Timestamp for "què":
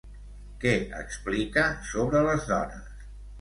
0.61-0.71